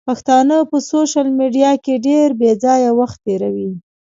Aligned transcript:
پښتانه 0.07 0.57
په 0.69 0.77
سوشل 0.89 1.27
ميډيا 1.39 1.71
کې 1.83 1.93
ډېر 2.07 2.27
بېځايه 2.39 2.91
وخت 2.99 3.17
تيروي. 3.25 3.71